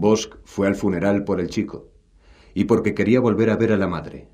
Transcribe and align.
Bosch 0.00 0.36
fue 0.44 0.66
al 0.66 0.74
funeral 0.74 1.24
por 1.24 1.40
el 1.40 1.48
chico 1.48 1.88
y 2.54 2.64
porque 2.64 2.94
quería 2.94 3.20
volver 3.20 3.50
a 3.50 3.56
ver 3.56 3.72
a 3.72 3.76
la 3.76 3.86
madre. 3.86 4.28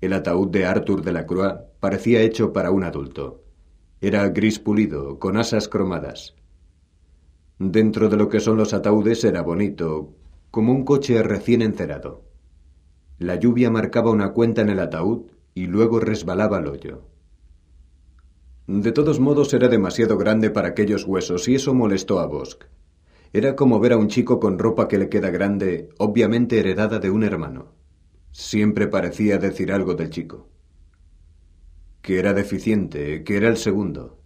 El 0.00 0.12
ataúd 0.12 0.48
de 0.50 0.66
Arthur 0.66 1.02
de 1.02 1.12
la 1.12 1.26
Croix 1.26 1.54
parecía 1.80 2.20
hecho 2.20 2.52
para 2.52 2.70
un 2.70 2.84
adulto. 2.84 3.44
Era 4.00 4.28
gris 4.28 4.58
pulido, 4.58 5.18
con 5.18 5.36
asas 5.36 5.68
cromadas. 5.68 6.34
Dentro 7.58 8.08
de 8.08 8.16
lo 8.16 8.28
que 8.28 8.40
son 8.40 8.56
los 8.56 8.74
ataúdes 8.74 9.24
era 9.24 9.42
bonito, 9.42 10.14
como 10.50 10.72
un 10.72 10.84
coche 10.84 11.22
recién 11.22 11.62
encerado. 11.62 12.24
La 13.18 13.36
lluvia 13.36 13.70
marcaba 13.70 14.10
una 14.10 14.32
cuenta 14.32 14.60
en 14.60 14.68
el 14.68 14.80
ataúd 14.80 15.30
y 15.54 15.66
luego 15.66 16.00
resbalaba 16.00 16.58
al 16.58 16.66
hoyo. 16.66 17.02
De 18.66 18.92
todos 18.92 19.20
modos 19.20 19.54
era 19.54 19.68
demasiado 19.68 20.18
grande 20.18 20.50
para 20.50 20.68
aquellos 20.68 21.04
huesos 21.04 21.48
y 21.48 21.54
eso 21.54 21.72
molestó 21.72 22.18
a 22.20 22.26
Bosch. 22.26 22.58
Era 23.32 23.56
como 23.56 23.80
ver 23.80 23.92
a 23.92 23.96
un 23.96 24.08
chico 24.08 24.40
con 24.40 24.58
ropa 24.58 24.88
que 24.88 24.98
le 24.98 25.08
queda 25.08 25.30
grande, 25.30 25.88
obviamente 25.98 26.58
heredada 26.58 26.98
de 26.98 27.10
un 27.10 27.24
hermano. 27.24 27.74
Siempre 28.32 28.86
parecía 28.86 29.38
decir 29.38 29.72
algo 29.72 29.94
del 29.94 30.10
chico. 30.10 30.48
Que 32.02 32.18
era 32.18 32.34
deficiente, 32.34 33.24
que 33.24 33.36
era 33.36 33.48
el 33.48 33.56
segundo. 33.56 34.20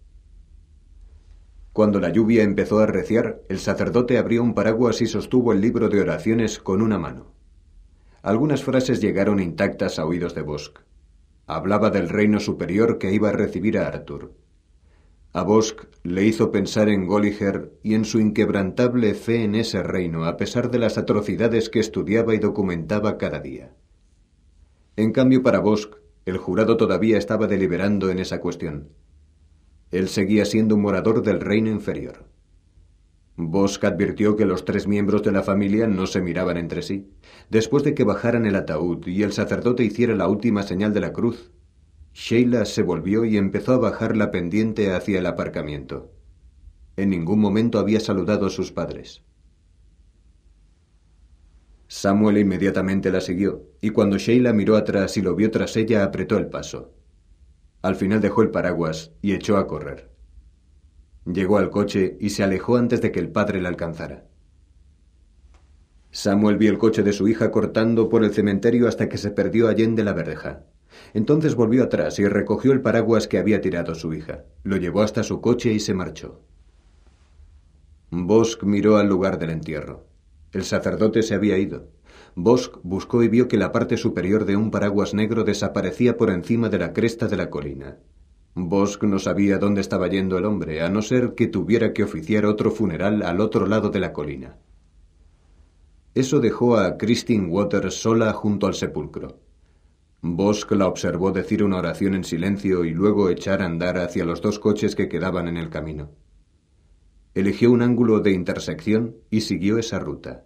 Cuando 1.73 2.01
la 2.01 2.09
lluvia 2.09 2.43
empezó 2.43 2.79
a 2.79 2.83
arreciar, 2.83 3.41
el 3.47 3.59
sacerdote 3.59 4.17
abrió 4.17 4.43
un 4.43 4.53
paraguas 4.53 5.01
y 5.01 5.07
sostuvo 5.07 5.53
el 5.53 5.61
libro 5.61 5.87
de 5.87 6.01
oraciones 6.01 6.59
con 6.59 6.81
una 6.81 6.99
mano. 6.99 7.31
Algunas 8.21 8.63
frases 8.63 9.01
llegaron 9.01 9.39
intactas 9.39 9.97
a 9.97 10.05
oídos 10.05 10.35
de 10.35 10.41
Bosch. 10.41 10.79
Hablaba 11.47 11.89
del 11.89 12.09
reino 12.09 12.39
superior 12.39 12.97
que 12.97 13.13
iba 13.13 13.29
a 13.29 13.33
recibir 13.33 13.77
a 13.77 13.87
Arthur. 13.87 14.33
A 15.33 15.43
Bosch 15.43 15.87
le 16.03 16.25
hizo 16.25 16.51
pensar 16.51 16.89
en 16.89 17.07
Golliger 17.07 17.71
y 17.83 17.93
en 17.93 18.03
su 18.03 18.19
inquebrantable 18.19 19.13
fe 19.13 19.43
en 19.43 19.55
ese 19.55 19.81
reino, 19.81 20.25
a 20.25 20.35
pesar 20.35 20.71
de 20.71 20.79
las 20.79 20.97
atrocidades 20.97 21.69
que 21.69 21.79
estudiaba 21.79 22.35
y 22.35 22.39
documentaba 22.39 23.17
cada 23.17 23.39
día. 23.39 23.73
En 24.97 25.13
cambio, 25.13 25.41
para 25.41 25.59
Bosch, 25.59 25.89
el 26.25 26.37
jurado 26.37 26.75
todavía 26.75 27.17
estaba 27.17 27.47
deliberando 27.47 28.09
en 28.09 28.19
esa 28.19 28.41
cuestión. 28.41 28.89
Él 29.89 30.09
seguía 30.09 30.43
siendo 30.43 30.75
un 30.75 30.81
morador 30.81 31.23
del 31.23 31.39
reino 31.39 31.69
inferior. 31.69 32.25
Bosch 33.37 33.83
advirtió 33.85 34.35
que 34.35 34.45
los 34.45 34.65
tres 34.65 34.85
miembros 34.85 35.23
de 35.23 35.31
la 35.31 35.43
familia 35.43 35.87
no 35.87 36.07
se 36.07 36.21
miraban 36.21 36.57
entre 36.57 36.81
sí. 36.81 37.09
Después 37.49 37.83
de 37.83 37.93
que 37.93 38.03
bajaran 38.03 38.45
el 38.45 38.55
ataúd 38.55 39.07
y 39.07 39.23
el 39.23 39.31
sacerdote 39.31 39.85
hiciera 39.85 40.13
la 40.13 40.27
última 40.27 40.63
señal 40.63 40.93
de 40.93 40.99
la 40.99 41.13
cruz, 41.13 41.51
Sheila 42.13 42.65
se 42.65 42.83
volvió 42.83 43.25
y 43.25 43.37
empezó 43.37 43.73
a 43.73 43.77
bajar 43.77 44.17
la 44.17 44.31
pendiente 44.31 44.93
hacia 44.93 45.19
el 45.19 45.25
aparcamiento. 45.25 46.11
En 46.97 47.09
ningún 47.09 47.39
momento 47.39 47.79
había 47.79 47.99
saludado 47.99 48.47
a 48.47 48.49
sus 48.49 48.71
padres. 48.71 49.23
Samuel 51.87 52.37
inmediatamente 52.37 53.11
la 53.11 53.21
siguió, 53.21 53.63
y 53.81 53.89
cuando 53.89 54.17
Sheila 54.17 54.53
miró 54.53 54.77
atrás 54.77 55.17
y 55.17 55.21
lo 55.21 55.35
vio 55.35 55.51
tras 55.51 55.75
ella, 55.75 56.03
apretó 56.03 56.37
el 56.37 56.47
paso. 56.47 56.93
Al 57.81 57.95
final 57.95 58.21
dejó 58.21 58.43
el 58.43 58.51
paraguas 58.51 59.11
y 59.21 59.33
echó 59.33 59.57
a 59.57 59.67
correr. 59.67 60.09
Llegó 61.25 61.57
al 61.57 61.69
coche 61.69 62.17
y 62.19 62.29
se 62.29 62.43
alejó 62.43 62.77
antes 62.77 63.01
de 63.01 63.11
que 63.11 63.19
el 63.19 63.29
padre 63.29 63.61
la 63.61 63.69
alcanzara. 63.69 64.25
Samuel 66.11 66.57
vio 66.57 66.71
el 66.71 66.77
coche 66.77 67.03
de 67.03 67.13
su 67.13 67.27
hija 67.27 67.51
cortando 67.51 68.09
por 68.09 68.23
el 68.23 68.33
cementerio 68.33 68.87
hasta 68.87 69.07
que 69.07 69.17
se 69.17 69.31
perdió 69.31 69.67
allende 69.67 70.03
la 70.03 70.13
verdeja. 70.13 70.63
Entonces 71.13 71.55
volvió 71.55 71.83
atrás 71.83 72.19
y 72.19 72.27
recogió 72.27 72.71
el 72.71 72.81
paraguas 72.81 73.27
que 73.27 73.37
había 73.37 73.61
tirado 73.61 73.95
su 73.95 74.13
hija. 74.13 74.45
Lo 74.63 74.77
llevó 74.77 75.01
hasta 75.01 75.23
su 75.23 75.41
coche 75.41 75.73
y 75.73 75.79
se 75.79 75.93
marchó. 75.93 76.41
Bosch 78.09 78.61
miró 78.63 78.97
al 78.97 79.07
lugar 79.07 79.39
del 79.39 79.51
entierro. 79.51 80.05
El 80.51 80.63
sacerdote 80.63 81.23
se 81.23 81.33
había 81.33 81.57
ido. 81.57 81.87
Bosch 82.35 82.71
buscó 82.83 83.23
y 83.23 83.27
vio 83.27 83.47
que 83.47 83.57
la 83.57 83.71
parte 83.71 83.97
superior 83.97 84.45
de 84.45 84.55
un 84.55 84.71
paraguas 84.71 85.13
negro 85.13 85.43
desaparecía 85.43 86.17
por 86.17 86.29
encima 86.29 86.69
de 86.69 86.79
la 86.79 86.93
cresta 86.93 87.27
de 87.27 87.37
la 87.37 87.49
colina. 87.49 87.97
Bosch 88.53 89.01
no 89.03 89.17
sabía 89.17 89.59
dónde 89.59 89.79
estaba 89.79 90.09
yendo 90.09 90.37
el 90.37 90.45
hombre, 90.45 90.81
a 90.81 90.89
no 90.89 91.01
ser 91.01 91.35
que 91.35 91.47
tuviera 91.47 91.93
que 91.93 92.03
oficiar 92.03 92.45
otro 92.45 92.71
funeral 92.71 93.21
al 93.23 93.39
otro 93.39 93.65
lado 93.65 93.89
de 93.89 93.99
la 94.01 94.11
colina. 94.11 94.57
Eso 96.13 96.41
dejó 96.41 96.77
a 96.77 96.97
Christine 96.97 97.47
Waters 97.47 97.95
sola 97.95 98.33
junto 98.33 98.67
al 98.67 98.73
sepulcro. 98.73 99.39
Bosch 100.23 100.71
la 100.71 100.87
observó 100.87 101.31
decir 101.31 101.63
una 101.63 101.77
oración 101.77 102.13
en 102.13 102.23
silencio 102.23 102.85
y 102.85 102.91
luego 102.91 103.29
echar 103.29 103.61
a 103.61 103.65
andar 103.65 103.97
hacia 103.97 104.23
los 104.23 104.41
dos 104.41 104.59
coches 104.59 104.95
que 104.95 105.09
quedaban 105.09 105.47
en 105.47 105.57
el 105.57 105.69
camino. 105.71 106.11
Eligió 107.33 107.71
un 107.71 107.81
ángulo 107.81 108.19
de 108.19 108.31
intersección 108.31 109.15
y 109.31 109.41
siguió 109.41 109.79
esa 109.79 109.97
ruta. 109.97 110.45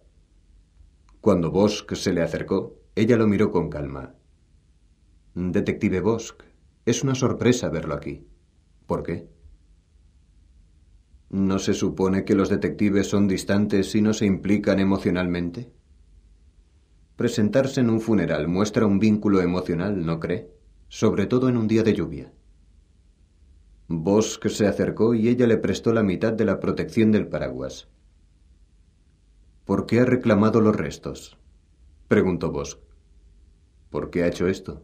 Cuando 1.19 1.51
Bosch 1.51 1.93
se 1.93 2.13
le 2.13 2.21
acercó, 2.21 2.79
ella 2.95 3.17
lo 3.17 3.27
miró 3.27 3.51
con 3.51 3.69
calma. 3.69 4.15
Detective 5.33 5.99
Bosch, 5.99 6.35
es 6.85 7.03
una 7.03 7.15
sorpresa 7.15 7.67
verlo 7.67 7.95
aquí. 7.95 8.25
¿Por 8.85 9.03
qué? 9.03 9.27
¿No 11.29 11.59
se 11.59 11.73
supone 11.73 12.23
que 12.23 12.35
los 12.35 12.47
detectives 12.47 13.07
son 13.07 13.27
distantes 13.27 13.93
y 13.95 14.01
no 14.01 14.13
se 14.13 14.25
implican 14.25 14.79
emocionalmente? 14.79 15.74
Presentarse 17.15 17.79
en 17.79 17.89
un 17.89 18.01
funeral 18.01 18.47
muestra 18.49 18.85
un 18.85 18.99
vínculo 18.99 19.41
emocional, 19.41 20.05
¿no 20.05 20.19
cree? 20.19 20.49
Sobre 20.89 21.27
todo 21.27 21.47
en 21.47 21.55
un 21.55 21.67
día 21.67 21.83
de 21.83 21.93
lluvia. 21.93 22.33
Bosch 23.87 24.45
se 24.47 24.67
acercó 24.67 25.13
y 25.13 25.29
ella 25.29 25.47
le 25.47 25.57
prestó 25.57 25.93
la 25.93 26.03
mitad 26.03 26.33
de 26.33 26.43
la 26.43 26.59
protección 26.59 27.11
del 27.11 27.27
paraguas. 27.27 27.87
¿Por 29.63 29.85
qué 29.85 30.01
ha 30.01 30.05
reclamado 30.05 30.59
los 30.59 30.75
restos? 30.75 31.37
preguntó 32.07 32.51
Bosch. 32.51 32.79
¿Por 33.89 34.09
qué 34.09 34.23
ha 34.23 34.27
hecho 34.27 34.47
esto? 34.47 34.83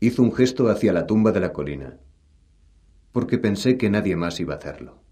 Hizo 0.00 0.22
un 0.22 0.32
gesto 0.32 0.68
hacia 0.68 0.92
la 0.92 1.06
tumba 1.06 1.32
de 1.32 1.40
la 1.40 1.52
colina. 1.52 1.98
Porque 3.12 3.38
pensé 3.38 3.76
que 3.76 3.90
nadie 3.90 4.16
más 4.16 4.40
iba 4.40 4.54
a 4.54 4.58
hacerlo. 4.58 5.02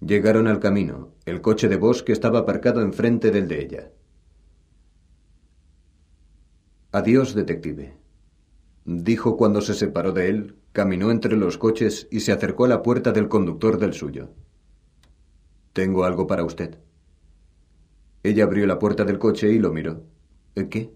Llegaron 0.00 0.46
al 0.46 0.60
camino. 0.60 1.12
El 1.26 1.42
coche 1.42 1.68
de 1.68 1.76
Bosch 1.76 2.08
estaba 2.08 2.40
aparcado 2.40 2.80
enfrente 2.80 3.30
del 3.30 3.48
de 3.48 3.62
ella. 3.62 3.90
Adiós, 6.92 7.34
detective. 7.34 7.94
Dijo 8.84 9.36
cuando 9.36 9.60
se 9.60 9.74
separó 9.74 10.10
de 10.10 10.28
él, 10.28 10.56
caminó 10.72 11.12
entre 11.12 11.36
los 11.36 11.56
coches 11.56 12.08
y 12.10 12.20
se 12.20 12.32
acercó 12.32 12.64
a 12.64 12.68
la 12.68 12.82
puerta 12.82 13.12
del 13.12 13.28
conductor 13.28 13.78
del 13.78 13.94
suyo. 13.94 14.30
Tengo 15.72 16.02
algo 16.02 16.26
para 16.26 16.42
usted. 16.42 16.78
Ella 18.24 18.42
abrió 18.42 18.66
la 18.66 18.80
puerta 18.80 19.04
del 19.04 19.20
coche 19.20 19.52
y 19.52 19.60
lo 19.60 19.72
miró. 19.72 20.02
¿Qué? 20.54 20.92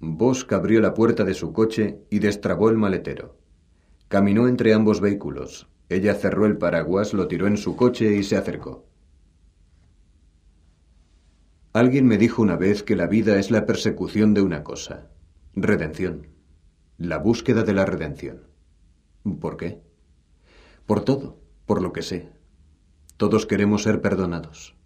Bosch 0.00 0.50
abrió 0.52 0.80
la 0.80 0.94
puerta 0.94 1.24
de 1.24 1.34
su 1.34 1.52
coche 1.52 2.00
y 2.08 2.18
destrabó 2.20 2.70
el 2.70 2.78
maletero. 2.78 3.36
Caminó 4.08 4.48
entre 4.48 4.72
ambos 4.72 5.02
vehículos. 5.02 5.68
Ella 5.90 6.14
cerró 6.14 6.46
el 6.46 6.56
paraguas, 6.56 7.12
lo 7.12 7.28
tiró 7.28 7.46
en 7.46 7.58
su 7.58 7.76
coche 7.76 8.16
y 8.16 8.22
se 8.22 8.38
acercó. 8.38 8.86
Alguien 11.74 12.06
me 12.06 12.18
dijo 12.18 12.40
una 12.40 12.56
vez 12.56 12.84
que 12.84 12.94
la 12.94 13.08
vida 13.08 13.36
es 13.36 13.50
la 13.50 13.66
persecución 13.66 14.32
de 14.32 14.42
una 14.42 14.62
cosa, 14.62 15.10
redención, 15.56 16.28
la 16.98 17.18
búsqueda 17.18 17.64
de 17.64 17.72
la 17.72 17.84
redención. 17.84 18.44
¿Por 19.40 19.56
qué? 19.56 19.82
Por 20.86 21.04
todo, 21.04 21.40
por 21.66 21.82
lo 21.82 21.92
que 21.92 22.02
sé. 22.02 22.30
Todos 23.16 23.44
queremos 23.44 23.82
ser 23.82 24.00
perdonados. 24.00 24.76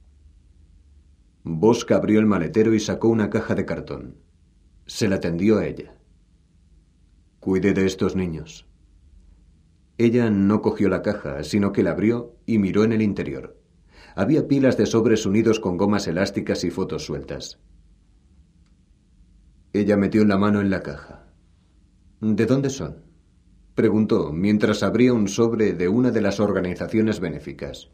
Bosca 1.45 1.97
abrió 1.97 2.21
el 2.21 2.27
maletero 2.27 2.73
y 2.73 2.81
sacó 2.81 3.09
una 3.09 3.29
caja 3.29 3.55
de 3.55 3.67
cartón. 3.67 4.17
Se 4.87 5.09
la 5.09 5.21
tendió 5.21 5.59
a 5.59 5.67
ella. 5.67 5.95
Cuide 7.39 7.75
de 7.75 7.85
estos 7.85 8.17
niños. 8.17 8.67
Ella 9.99 10.31
no 10.31 10.63
cogió 10.63 10.89
la 10.89 11.03
caja, 11.03 11.45
sino 11.45 11.71
que 11.71 11.83
la 11.83 11.91
abrió 11.91 12.35
y 12.47 12.57
miró 12.57 12.83
en 12.83 12.93
el 12.93 13.03
interior. 13.03 13.58
Había 14.19 14.49
pilas 14.49 14.77
de 14.77 14.85
sobres 14.85 15.27
unidos 15.27 15.61
con 15.61 15.77
gomas 15.77 16.09
elásticas 16.09 16.65
y 16.65 16.73
fotos 16.73 17.05
sueltas. 17.05 17.61
Ella 19.73 19.97
metió 19.97 20.25
la 20.25 20.37
mano 20.37 20.61
en 20.61 20.71
la 20.71 20.83
caja. 20.83 21.29
¿De 22.21 22.45
dónde 22.45 22.69
son? 22.69 23.05
preguntó 23.77 24.33
mientras 24.33 24.83
abría 24.83 25.13
un 25.13 25.29
sobre 25.29 25.73
de 25.73 25.87
una 25.87 26.11
de 26.11 26.21
las 26.21 26.41
organizaciones 26.41 27.21
benéficas. 27.21 27.93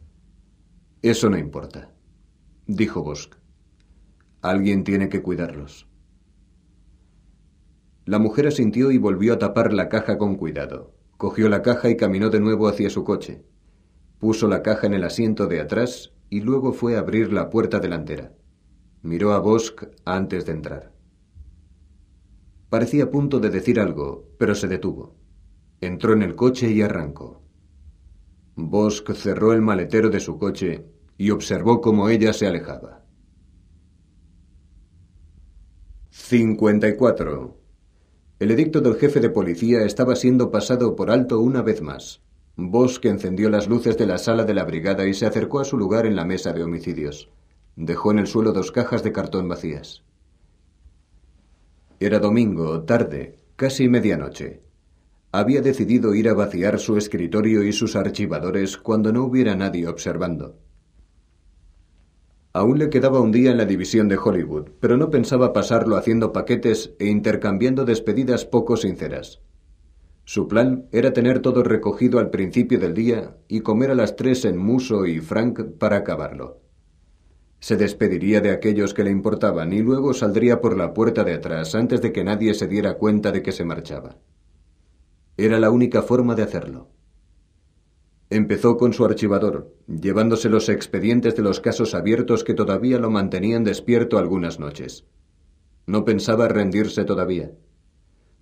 Eso 1.03 1.29
no 1.29 1.37
importa. 1.37 1.93
dijo 2.65 3.03
Bosk. 3.03 3.35
Alguien 4.41 4.83
tiene 4.83 5.09
que 5.09 5.21
cuidarlos. 5.21 5.87
La 8.05 8.17
mujer 8.17 8.47
asintió 8.47 8.89
y 8.89 8.97
volvió 8.97 9.33
a 9.33 9.37
tapar 9.37 9.73
la 9.73 9.89
caja 9.89 10.17
con 10.17 10.37
cuidado. 10.37 10.91
Cogió 11.17 11.49
la 11.49 11.61
caja 11.61 11.91
y 11.91 11.95
caminó 11.95 12.31
de 12.31 12.39
nuevo 12.39 12.67
hacia 12.67 12.89
su 12.89 13.03
coche. 13.03 13.45
Puso 14.17 14.47
la 14.47 14.63
caja 14.63 14.87
en 14.87 14.95
el 14.95 15.03
asiento 15.03 15.45
de 15.45 15.61
atrás 15.61 16.13
y 16.29 16.41
luego 16.41 16.73
fue 16.73 16.95
a 16.95 16.99
abrir 16.99 17.31
la 17.31 17.49
puerta 17.49 17.79
delantera. 17.79 18.33
Miró 19.01 19.33
a 19.33 19.39
Bosk 19.39 19.83
antes 20.03 20.45
de 20.45 20.51
entrar. 20.51 20.93
Parecía 22.69 23.05
a 23.05 23.11
punto 23.11 23.39
de 23.39 23.49
decir 23.49 23.79
algo, 23.79 24.27
pero 24.37 24.55
se 24.55 24.67
detuvo. 24.67 25.15
Entró 25.81 26.13
en 26.13 26.23
el 26.23 26.35
coche 26.35 26.71
y 26.71 26.81
arrancó. 26.81 27.41
Bosk 28.55 29.13
cerró 29.13 29.53
el 29.53 29.61
maletero 29.61 30.09
de 30.09 30.19
su 30.19 30.37
coche 30.37 30.85
y 31.17 31.29
observó 31.29 31.81
cómo 31.81 32.09
ella 32.09 32.33
se 32.33 32.47
alejaba. 32.47 33.05
54. 36.09 37.57
El 38.39 38.51
edicto 38.51 38.81
del 38.81 38.95
jefe 38.95 39.19
de 39.19 39.29
policía 39.29 39.83
estaba 39.83 40.15
siendo 40.15 40.49
pasado 40.49 40.95
por 40.95 41.11
alto 41.11 41.39
una 41.39 41.61
vez 41.61 41.81
más. 41.81 42.24
Bosk 42.57 43.03
encendió 43.05 43.49
las 43.49 43.67
luces 43.67 43.97
de 43.97 44.05
la 44.05 44.17
sala 44.17 44.45
de 44.45 44.53
la 44.53 44.63
brigada 44.63 45.05
y 45.05 45.13
se 45.13 45.25
acercó 45.25 45.59
a 45.59 45.65
su 45.65 45.77
lugar 45.77 46.05
en 46.05 46.15
la 46.15 46.23
mesa 46.23 46.53
de 46.53 46.63
homicidios. 46.63 47.29
Dejó 47.75 48.11
en 48.11 48.19
el 48.19 48.27
suelo 48.27 48.53
dos 48.53 48.71
cajas 48.71 49.03
de 49.03 49.11
cartón 49.11 49.49
vacías. 49.49 50.03
Era 51.99 52.19
domingo, 52.19 52.83
tarde, 52.83 53.39
casi 53.57 53.89
medianoche. 53.89 54.61
Había 55.33 55.61
decidido 55.61 56.15
ir 56.15 56.29
a 56.29 56.33
vaciar 56.33 56.79
su 56.79 56.95
escritorio 56.95 57.63
y 57.63 57.73
sus 57.73 57.97
archivadores 57.97 58.77
cuando 58.77 59.11
no 59.11 59.25
hubiera 59.25 59.55
nadie 59.55 59.87
observando. 59.87 60.57
Aún 62.53 62.79
le 62.79 62.89
quedaba 62.89 63.19
un 63.19 63.33
día 63.33 63.51
en 63.51 63.57
la 63.57 63.65
división 63.65 64.07
de 64.07 64.15
Hollywood, 64.15 64.69
pero 64.79 64.95
no 64.95 65.09
pensaba 65.09 65.51
pasarlo 65.51 65.97
haciendo 65.97 66.31
paquetes 66.31 66.93
e 66.99 67.07
intercambiando 67.07 67.83
despedidas 67.83 68.45
poco 68.45 68.77
sinceras. 68.77 69.41
Su 70.25 70.47
plan 70.47 70.87
era 70.91 71.13
tener 71.13 71.39
todo 71.39 71.61
recogido 71.61 72.17
al 72.17 72.31
principio 72.31 72.79
del 72.79 72.95
día 72.95 73.37
y 73.47 73.61
comer 73.61 73.91
a 73.91 73.95
las 73.95 74.15
tres 74.15 74.43
en 74.43 74.57
Muso 74.57 75.05
y 75.05 75.19
Frank 75.19 75.61
para 75.77 75.97
acabarlo. 75.97 76.61
Se 77.59 77.77
despediría 77.77 78.41
de 78.41 78.49
aquellos 78.49 78.95
que 78.95 79.03
le 79.03 79.11
importaban 79.11 79.71
y 79.71 79.79
luego 79.79 80.15
saldría 80.15 80.61
por 80.61 80.77
la 80.77 80.93
puerta 80.93 81.23
de 81.23 81.35
atrás 81.35 81.75
antes 81.75 82.01
de 82.01 82.11
que 82.11 82.23
nadie 82.23 82.55
se 82.55 82.67
diera 82.67 82.95
cuenta 82.95 83.31
de 83.31 83.43
que 83.43 83.51
se 83.51 83.65
marchaba. 83.65 84.17
Era 85.37 85.59
la 85.59 85.69
única 85.69 86.01
forma 86.01 86.33
de 86.33 86.43
hacerlo. 86.43 86.89
Empezó 88.31 88.77
con 88.77 88.93
su 88.93 89.05
archivador, 89.05 89.75
llevándose 89.87 90.49
los 90.49 90.69
expedientes 90.69 91.35
de 91.35 91.43
los 91.43 91.59
casos 91.59 91.93
abiertos 91.93 92.43
que 92.43 92.55
todavía 92.55 92.97
lo 92.97 93.11
mantenían 93.11 93.63
despierto 93.63 94.17
algunas 94.17 94.59
noches. 94.59 95.05
No 95.85 96.03
pensaba 96.03 96.47
rendirse 96.47 97.03
todavía. 97.03 97.51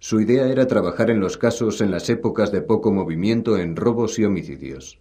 Su 0.03 0.19
idea 0.19 0.50
era 0.50 0.67
trabajar 0.67 1.09
en 1.11 1.21
los 1.21 1.38
casos 1.38 1.79
en 1.79 1.89
las 1.89 2.09
épocas 2.09 2.51
de 2.51 2.61
poco 2.61 2.91
movimiento 2.91 3.57
en 3.57 3.77
robos 3.77 4.19
y 4.19 4.25
homicidios. 4.25 5.00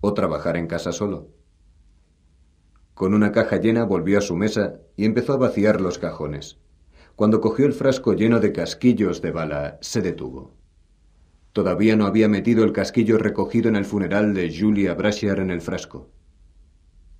O 0.00 0.14
trabajar 0.14 0.56
en 0.56 0.66
casa 0.66 0.90
solo. 0.90 1.28
Con 2.94 3.12
una 3.12 3.30
caja 3.30 3.58
llena 3.58 3.84
volvió 3.84 4.16
a 4.16 4.22
su 4.22 4.34
mesa 4.34 4.80
y 4.96 5.04
empezó 5.04 5.34
a 5.34 5.36
vaciar 5.36 5.82
los 5.82 5.98
cajones. 5.98 6.56
Cuando 7.14 7.42
cogió 7.42 7.66
el 7.66 7.74
frasco 7.74 8.14
lleno 8.14 8.40
de 8.40 8.52
casquillos 8.52 9.20
de 9.20 9.32
bala, 9.32 9.76
se 9.82 10.00
detuvo. 10.00 10.54
Todavía 11.52 11.94
no 11.94 12.06
había 12.06 12.26
metido 12.26 12.64
el 12.64 12.72
casquillo 12.72 13.18
recogido 13.18 13.68
en 13.68 13.76
el 13.76 13.84
funeral 13.84 14.32
de 14.32 14.50
Julia 14.58 14.94
Brasher 14.94 15.40
en 15.40 15.50
el 15.50 15.60
frasco. 15.60 16.08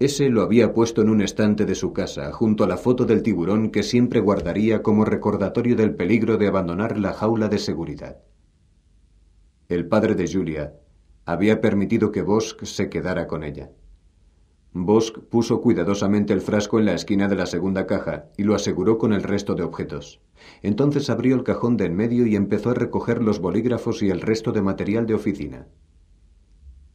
Ese 0.03 0.31
lo 0.31 0.43
había 0.43 0.75
puesto 0.75 1.01
en 1.01 1.11
un 1.11 1.23
estante 1.23 1.65
de 1.65 1.77
su 1.77 1.93
casa, 1.93 2.33
junto 2.33 2.65
a 2.65 2.67
la 2.67 2.77
foto 2.77 3.05
del 3.05 3.23
tiburón 3.23 3.71
que 3.71 3.85
siempre 3.85 4.19
guardaría 4.19 4.83
como 4.83 5.05
recordatorio 5.05 5.77
del 5.77 5.95
peligro 5.95 6.39
de 6.39 6.49
abandonar 6.49 6.99
la 6.99 7.13
jaula 7.13 7.47
de 7.47 7.59
seguridad. 7.59 8.17
El 9.69 9.87
padre 9.87 10.17
de 10.17 10.27
Julia 10.27 10.75
había 11.25 11.61
permitido 11.61 12.11
que 12.11 12.23
Bosk 12.23 12.65
se 12.65 12.91
quedara 12.91 13.29
con 13.29 13.45
ella. 13.45 13.71
Bosk 14.73 15.21
puso 15.21 15.61
cuidadosamente 15.61 16.33
el 16.33 16.41
frasco 16.41 16.81
en 16.81 16.87
la 16.87 16.95
esquina 16.95 17.29
de 17.29 17.37
la 17.37 17.47
segunda 17.47 17.87
caja 17.87 18.25
y 18.37 18.43
lo 18.43 18.57
aseguró 18.57 18.99
con 18.99 19.13
el 19.13 19.23
resto 19.23 19.55
de 19.55 19.63
objetos. 19.63 20.21
Entonces 20.63 21.11
abrió 21.11 21.37
el 21.37 21.45
cajón 21.45 21.77
de 21.77 21.85
en 21.85 21.95
medio 21.95 22.27
y 22.27 22.35
empezó 22.35 22.71
a 22.71 22.75
recoger 22.75 23.23
los 23.23 23.39
bolígrafos 23.39 24.03
y 24.03 24.11
el 24.11 24.21
resto 24.21 24.51
de 24.51 24.63
material 24.63 25.07
de 25.07 25.15
oficina. 25.15 25.69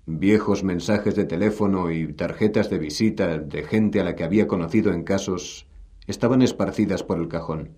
Viejos 0.10 0.64
mensajes 0.64 1.18
de 1.18 1.26
teléfono 1.26 1.92
y 1.92 2.14
tarjetas 2.14 2.70
de 2.70 2.80
visita 2.80 3.40
de 3.40 3.64
gente 3.64 4.00
a 4.00 4.06
la 4.06 4.16
que 4.16 4.24
había 4.24 4.48
conocido 4.48 4.94
en 4.94 5.04
casos 5.04 5.68
estaban 6.08 6.42
esparcidas 6.42 7.04
por 7.04 7.18
el 7.20 7.28
cajón. 7.28 7.72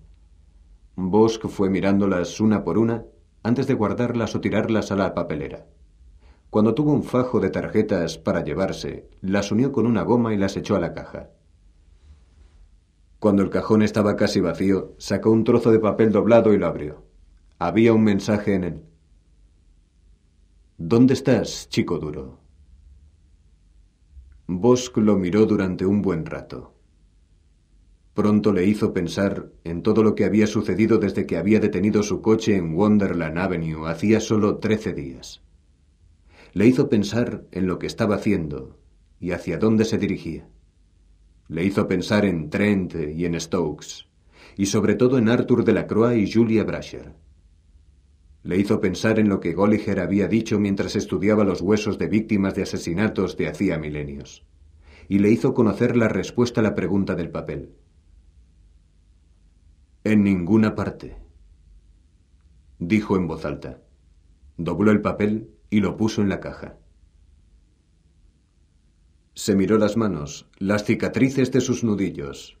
Bosk 0.94 1.48
fue 1.48 1.70
mirándolas 1.70 2.38
una 2.38 2.62
por 2.62 2.78
una 2.78 3.02
antes 3.42 3.66
de 3.66 3.74
guardarlas 3.74 4.36
o 4.36 4.40
tirarlas 4.40 4.92
a 4.92 4.96
la 4.96 5.12
papelera. 5.12 5.66
Cuando 6.50 6.72
tuvo 6.72 6.92
un 6.92 7.02
fajo 7.02 7.40
de 7.40 7.50
tarjetas 7.50 8.16
para 8.16 8.44
llevarse, 8.44 9.08
las 9.22 9.50
unió 9.50 9.72
con 9.72 9.84
una 9.84 10.02
goma 10.02 10.32
y 10.32 10.36
las 10.36 10.56
echó 10.56 10.76
a 10.76 10.80
la 10.80 10.92
caja. 10.92 11.30
Cuando 13.18 13.42
el 13.42 13.50
cajón 13.50 13.82
estaba 13.82 14.14
casi 14.14 14.40
vacío, 14.40 14.94
sacó 14.98 15.32
un 15.32 15.42
trozo 15.42 15.72
de 15.72 15.80
papel 15.80 16.12
doblado 16.12 16.54
y 16.54 16.58
lo 16.58 16.68
abrió. 16.68 17.02
Había 17.58 17.92
un 17.92 18.04
mensaje 18.04 18.54
en 18.54 18.62
él. 18.62 18.89
¿Dónde 20.82 21.14
estás, 21.14 21.68
chico 21.68 21.98
duro? 21.98 22.40
Bosk 24.48 24.96
lo 24.96 25.16
miró 25.16 25.46
durante 25.46 25.84
un 25.86 26.02
buen 26.02 26.24
rato. 26.24 26.74
Pronto 28.14 28.52
le 28.52 28.64
hizo 28.64 28.92
pensar 28.92 29.52
en 29.62 29.82
todo 29.82 30.02
lo 30.02 30.14
que 30.14 30.24
había 30.24 30.46
sucedido 30.46 30.98
desde 30.98 31.26
que 31.26 31.36
había 31.36 31.60
detenido 31.60 32.02
su 32.02 32.20
coche 32.20 32.56
en 32.56 32.74
Wonderland 32.74 33.38
Avenue 33.38 33.88
hacía 33.88 34.20
solo 34.20 34.56
trece 34.56 34.92
días 34.92 35.42
le 36.52 36.66
hizo 36.66 36.88
pensar 36.88 37.44
en 37.52 37.66
lo 37.66 37.78
que 37.78 37.86
estaba 37.86 38.16
haciendo 38.16 38.78
y 39.20 39.32
hacia 39.32 39.58
dónde 39.58 39.84
se 39.84 39.98
dirigía. 39.98 40.48
Le 41.48 41.64
hizo 41.64 41.86
pensar 41.86 42.24
en 42.24 42.50
Trent 42.50 42.94
y 42.94 43.24
en 43.24 43.40
Stokes, 43.40 44.06
y 44.56 44.66
sobre 44.66 44.94
todo 44.94 45.18
en 45.18 45.28
Arthur 45.28 45.64
de 45.64 45.72
la 45.72 45.86
Croix 45.86 46.16
y 46.16 46.30
Julia 46.30 46.64
Brasher. 46.64 47.14
Le 48.42 48.56
hizo 48.56 48.80
pensar 48.80 49.18
en 49.18 49.28
lo 49.28 49.40
que 49.40 49.52
Golliger 49.52 50.00
había 50.00 50.26
dicho 50.26 50.58
mientras 50.58 50.96
estudiaba 50.96 51.44
los 51.44 51.60
huesos 51.60 51.98
de 51.98 52.08
víctimas 52.08 52.54
de 52.54 52.62
asesinatos 52.62 53.36
de 53.36 53.48
hacía 53.48 53.78
milenios. 53.78 54.46
Y 55.08 55.18
le 55.18 55.30
hizo 55.30 55.52
conocer 55.52 55.96
la 55.96 56.08
respuesta 56.08 56.60
a 56.60 56.64
la 56.64 56.74
pregunta 56.74 57.14
del 57.14 57.30
papel. 57.30 57.74
En 60.04 60.24
ninguna 60.24 60.74
parte. 60.74 61.18
Dijo 62.78 63.16
en 63.16 63.26
voz 63.26 63.44
alta. 63.44 63.82
Dobló 64.56 64.90
el 64.90 65.02
papel 65.02 65.50
y 65.68 65.80
lo 65.80 65.96
puso 65.96 66.22
en 66.22 66.30
la 66.30 66.40
caja. 66.40 66.78
Se 69.34 69.54
miró 69.54 69.78
las 69.78 69.96
manos, 69.96 70.48
las 70.58 70.84
cicatrices 70.84 71.52
de 71.52 71.60
sus 71.60 71.84
nudillos. 71.84 72.58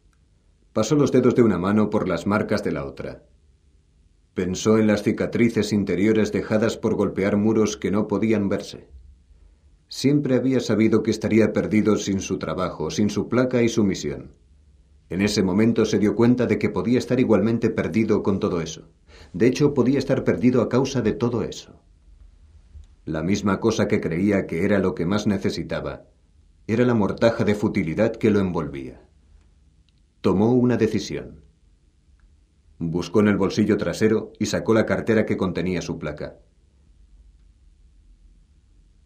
Pasó 0.72 0.94
los 0.94 1.12
dedos 1.12 1.34
de 1.34 1.42
una 1.42 1.58
mano 1.58 1.90
por 1.90 2.06
las 2.06 2.26
marcas 2.26 2.62
de 2.62 2.72
la 2.72 2.84
otra. 2.84 3.22
Pensó 4.34 4.78
en 4.78 4.86
las 4.86 5.02
cicatrices 5.02 5.72
interiores 5.72 6.32
dejadas 6.32 6.76
por 6.76 6.94
golpear 6.94 7.36
muros 7.36 7.76
que 7.76 7.90
no 7.90 8.06
podían 8.06 8.48
verse. 8.48 8.88
Siempre 9.88 10.36
había 10.36 10.60
sabido 10.60 11.02
que 11.02 11.10
estaría 11.10 11.52
perdido 11.52 11.96
sin 11.96 12.20
su 12.20 12.38
trabajo, 12.38 12.90
sin 12.90 13.10
su 13.10 13.28
placa 13.28 13.62
y 13.62 13.68
su 13.68 13.82
misión. 13.82 14.30
En 15.08 15.20
ese 15.20 15.42
momento 15.42 15.84
se 15.84 15.98
dio 15.98 16.14
cuenta 16.14 16.46
de 16.46 16.58
que 16.58 16.70
podía 16.70 16.98
estar 16.98 17.18
igualmente 17.18 17.70
perdido 17.70 18.22
con 18.22 18.38
todo 18.38 18.60
eso. 18.60 18.88
De 19.32 19.48
hecho, 19.48 19.74
podía 19.74 19.98
estar 19.98 20.22
perdido 20.22 20.62
a 20.62 20.68
causa 20.68 21.02
de 21.02 21.12
todo 21.12 21.42
eso. 21.42 21.80
La 23.04 23.24
misma 23.24 23.58
cosa 23.58 23.88
que 23.88 24.00
creía 24.00 24.46
que 24.46 24.64
era 24.64 24.78
lo 24.78 24.94
que 24.94 25.06
más 25.06 25.26
necesitaba 25.26 26.04
era 26.68 26.84
la 26.84 26.94
mortaja 26.94 27.42
de 27.42 27.56
futilidad 27.56 28.12
que 28.12 28.30
lo 28.30 28.38
envolvía. 28.38 29.00
Tomó 30.20 30.52
una 30.52 30.76
decisión. 30.76 31.40
Buscó 32.82 33.20
en 33.20 33.28
el 33.28 33.36
bolsillo 33.36 33.76
trasero 33.76 34.32
y 34.38 34.46
sacó 34.46 34.72
la 34.72 34.86
cartera 34.86 35.26
que 35.26 35.36
contenía 35.36 35.82
su 35.82 35.98
placa. 35.98 36.38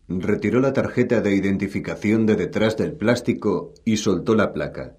Retiró 0.06 0.60
la 0.60 0.72
tarjeta 0.72 1.20
de 1.20 1.34
identificación 1.34 2.24
de 2.24 2.36
detrás 2.36 2.76
del 2.76 2.92
plástico 2.92 3.74
y 3.84 3.96
soltó 3.96 4.36
la 4.36 4.52
placa. 4.52 4.96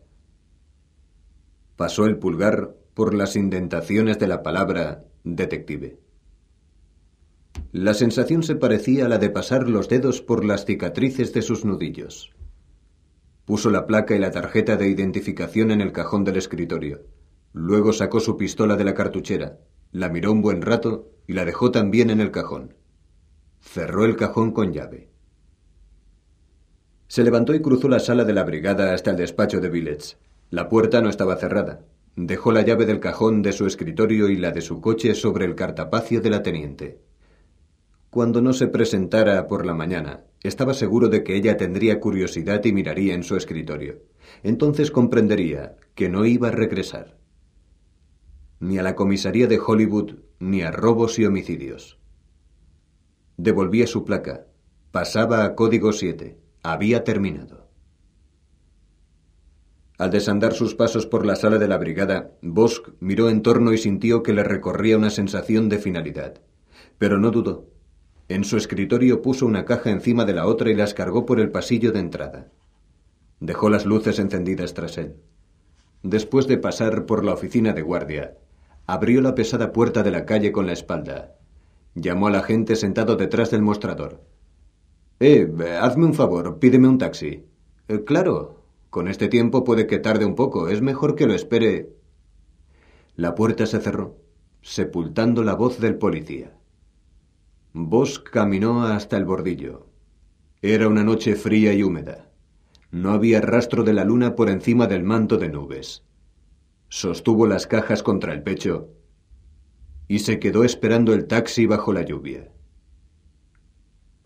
Pasó 1.78 2.06
el 2.06 2.18
pulgar 2.18 2.76
por 2.94 3.14
las 3.14 3.38
indentaciones 3.38 4.20
de 4.20 4.28
la 4.28 4.44
palabra 4.44 5.06
detective. 5.24 5.98
La 7.72 7.94
sensación 7.94 8.44
se 8.44 8.56
parecía 8.56 9.06
a 9.06 9.10
la 9.10 9.20
de 9.20 9.30
pasar 9.30 9.70
los 9.70 9.88
dedos 9.88 10.22
por 10.22 10.44
las 10.44 10.66
cicatrices 10.66 11.32
de 11.32 11.44
sus 11.44 11.64
nudillos. 11.64 12.36
Puso 13.46 13.70
la 13.70 13.88
placa 13.88 14.18
y 14.18 14.20
la 14.20 14.32
tarjeta 14.32 14.76
de 14.76 14.90
identificación 14.90 15.72
en 15.72 15.80
el 15.80 15.94
cajón 15.94 16.26
del 16.26 16.36
escritorio. 16.36 17.06
Luego 17.58 17.94
sacó 17.94 18.20
su 18.20 18.36
pistola 18.36 18.76
de 18.76 18.84
la 18.84 18.94
cartuchera, 18.94 19.60
la 19.94 20.10
miró 20.10 20.34
un 20.34 20.42
buen 20.42 20.62
rato 20.62 21.14
y 21.26 21.32
la 21.32 21.46
dejó 21.46 21.72
también 21.72 22.10
en 22.10 22.20
el 22.20 22.30
cajón. 22.30 22.74
Cerró 23.62 24.04
el 24.04 24.18
cajón 24.18 24.52
con 24.52 24.74
llave. 24.74 25.08
Se 27.08 27.24
levantó 27.24 27.56
y 27.56 27.62
cruzó 27.62 27.88
la 27.88 28.02
sala 28.02 28.26
de 28.26 28.34
la 28.34 28.44
brigada 28.44 28.94
hasta 28.94 29.12
el 29.12 29.16
despacho 29.16 29.62
de 29.62 29.70
Billets. 29.70 30.18
La 30.50 30.68
puerta 30.68 31.00
no 31.00 31.08
estaba 31.08 31.38
cerrada. 31.38 31.86
Dejó 32.18 32.52
la 32.52 32.62
llave 32.62 32.86
del 32.86 33.00
cajón 33.00 33.42
de 33.42 33.54
su 33.54 33.66
escritorio 33.66 34.28
y 34.28 34.36
la 34.36 34.52
de 34.52 34.60
su 34.60 34.82
coche 34.82 35.16
sobre 35.16 35.46
el 35.46 35.56
cartapacio 35.56 36.20
de 36.20 36.30
la 36.32 36.44
teniente. 36.44 37.00
Cuando 38.10 38.42
no 38.42 38.52
se 38.52 38.68
presentara 38.68 39.48
por 39.48 39.66
la 39.66 39.74
mañana, 39.74 40.26
estaba 40.44 40.74
seguro 40.74 41.08
de 41.08 41.24
que 41.24 41.38
ella 41.38 41.56
tendría 41.56 42.02
curiosidad 42.02 42.66
y 42.66 42.74
miraría 42.74 43.14
en 43.14 43.24
su 43.24 43.38
escritorio. 43.38 44.02
Entonces 44.44 44.92
comprendería 44.92 45.78
que 45.96 46.10
no 46.10 46.26
iba 46.26 46.50
a 46.50 46.52
regresar. 46.52 47.16
Ni 48.60 48.78
a 48.78 48.84
la 48.84 48.96
comisaría 48.96 49.48
de 49.48 49.60
Hollywood, 49.60 50.16
ni 50.40 50.62
a 50.62 50.72
robos 50.72 51.20
y 51.20 51.26
homicidios. 51.26 52.00
Devolvía 53.38 53.86
su 53.86 54.06
placa. 54.06 54.48
Pasaba 54.92 55.44
a 55.44 55.56
código 55.56 55.92
7. 55.92 56.38
Había 56.64 57.04
terminado. 57.04 57.68
Al 59.98 60.10
desandar 60.10 60.54
sus 60.54 60.76
pasos 60.76 61.06
por 61.06 61.26
la 61.26 61.36
sala 61.36 61.58
de 61.58 61.68
la 61.68 61.78
brigada, 61.78 62.32
Bosch 62.42 62.92
miró 63.00 63.30
en 63.30 63.42
torno 63.42 63.72
y 63.72 63.78
sintió 63.78 64.24
que 64.24 64.34
le 64.34 64.44
recorría 64.44 64.98
una 64.98 65.10
sensación 65.10 65.70
de 65.70 65.80
finalidad. 65.80 66.42
Pero 66.98 67.18
no 67.18 67.32
dudó. 67.32 67.68
En 68.28 68.44
su 68.44 68.58
escritorio 68.58 69.22
puso 69.22 69.46
una 69.46 69.66
caja 69.66 69.92
encima 69.92 70.26
de 70.26 70.34
la 70.34 70.48
otra 70.48 70.70
y 70.70 70.76
las 70.76 70.94
cargó 70.94 71.26
por 71.26 71.40
el 71.40 71.52
pasillo 71.52 71.92
de 71.92 72.00
entrada. 72.00 72.52
Dejó 73.40 73.70
las 73.70 73.86
luces 73.86 74.20
encendidas 74.20 74.74
tras 74.74 74.98
él. 74.98 75.16
Después 76.04 76.48
de 76.48 76.58
pasar 76.58 77.06
por 77.06 77.24
la 77.24 77.34
oficina 77.34 77.74
de 77.74 77.82
guardia, 77.82 78.38
abrió 78.88 79.22
la 79.22 79.36
pesada 79.36 79.72
puerta 79.72 80.04
de 80.04 80.12
la 80.12 80.26
calle 80.26 80.52
con 80.52 80.68
la 80.68 80.74
espalda. 80.74 81.36
Llamó 81.96 82.28
a 82.28 82.32
la 82.32 82.44
gente 82.44 82.76
sentado 82.76 83.16
detrás 83.16 83.52
del 83.52 83.62
mostrador. 83.62 84.22
Eh, 85.20 85.50
hazme 85.82 86.06
un 86.06 86.14
favor, 86.14 86.60
pídeme 86.60 86.88
un 86.88 86.98
taxi. 86.98 87.46
Eh, 87.88 88.04
claro, 88.04 88.64
con 88.90 89.08
este 89.08 89.28
tiempo 89.28 89.64
puede 89.64 89.88
que 89.88 90.00
tarde 90.00 90.26
un 90.26 90.36
poco, 90.36 90.68
es 90.68 90.82
mejor 90.82 91.16
que 91.16 91.26
lo 91.26 91.34
espere. 91.34 91.90
La 93.16 93.34
puerta 93.34 93.66
se 93.66 93.80
cerró, 93.80 94.18
sepultando 94.62 95.44
la 95.44 95.56
voz 95.56 95.80
del 95.80 95.96
policía. 95.96 96.54
Bosch 97.74 98.24
caminó 98.24 98.84
hasta 98.84 99.18
el 99.18 99.26
bordillo. 99.26 99.88
Era 100.62 100.88
una 100.88 101.04
noche 101.04 101.36
fría 101.36 101.74
y 101.74 101.84
húmeda. 101.84 102.30
No 102.92 103.12
había 103.12 103.42
rastro 103.42 103.84
de 103.84 103.94
la 103.94 104.06
luna 104.06 104.36
por 104.36 104.50
encima 104.50 104.88
del 104.88 105.04
manto 105.04 105.38
de 105.38 105.50
nubes. 105.50 106.04
Sostuvo 106.90 107.48
las 107.48 107.68
cajas 107.68 108.04
contra 108.04 108.34
el 108.34 108.44
pecho 108.44 108.90
y 110.08 110.20
se 110.20 110.40
quedó 110.40 110.64
esperando 110.64 111.14
el 111.14 111.26
taxi 111.26 111.66
bajo 111.66 111.92
la 111.92 112.04
lluvia. 112.04 112.52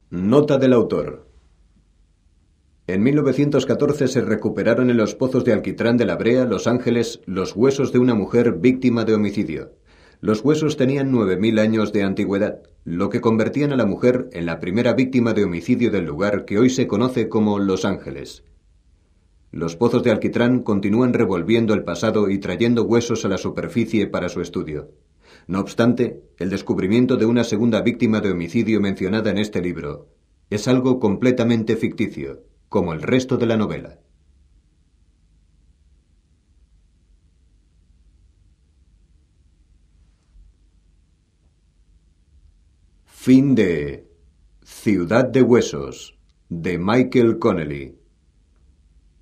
Nota 0.09 0.57
del 0.57 0.73
autor. 0.73 1.27
En 2.87 3.03
1914 3.03 4.07
se 4.07 4.21
recuperaron 4.21 4.89
en 4.89 4.97
los 4.97 5.13
pozos 5.13 5.45
de 5.45 5.53
alquitrán 5.53 5.95
de 5.97 6.05
la 6.05 6.15
Brea, 6.15 6.45
Los 6.45 6.65
Ángeles, 6.65 7.21
los 7.25 7.55
huesos 7.55 7.93
de 7.93 7.99
una 7.99 8.15
mujer 8.15 8.53
víctima 8.53 9.05
de 9.05 9.13
homicidio. 9.13 9.73
Los 10.21 10.43
huesos 10.43 10.75
tenían 10.75 11.13
9.000 11.13 11.59
años 11.59 11.93
de 11.93 12.03
antigüedad, 12.03 12.63
lo 12.83 13.09
que 13.09 13.21
convertían 13.21 13.71
a 13.71 13.77
la 13.77 13.85
mujer 13.85 14.27
en 14.33 14.47
la 14.47 14.59
primera 14.59 14.93
víctima 14.93 15.33
de 15.33 15.43
homicidio 15.43 15.91
del 15.91 16.05
lugar 16.05 16.45
que 16.45 16.57
hoy 16.57 16.69
se 16.69 16.87
conoce 16.87 17.29
como 17.29 17.59
Los 17.59 17.85
Ángeles. 17.85 18.43
Los 19.51 19.75
pozos 19.75 20.03
de 20.03 20.11
alquitrán 20.11 20.61
continúan 20.61 21.13
revolviendo 21.13 21.73
el 21.73 21.83
pasado 21.83 22.29
y 22.29 22.37
trayendo 22.37 22.83
huesos 22.83 23.25
a 23.25 23.29
la 23.29 23.37
superficie 23.37 24.05
para 24.05 24.29
su 24.29 24.41
estudio. 24.41 24.91
No 25.47 25.59
obstante, 25.59 26.21
el 26.37 26.51
descubrimiento 26.51 27.17
de 27.17 27.25
una 27.25 27.43
segunda 27.43 27.81
víctima 27.81 28.21
de 28.21 28.31
homicidio 28.31 28.79
mencionada 28.79 29.31
en 29.31 29.39
este 29.39 29.61
libro 29.61 30.07
es 30.51 30.67
algo 30.67 30.99
completamente 30.99 31.75
ficticio, 31.75 32.43
como 32.69 32.93
el 32.93 33.01
resto 33.01 33.37
de 33.37 33.45
la 33.47 33.57
novela. 33.57 33.99
Fin 43.05 43.55
de 43.55 44.07
Ciudad 44.63 45.25
de 45.25 45.41
Huesos 45.41 46.17
de 46.49 46.77
Michael 46.77 47.37
Connelly 47.37 47.98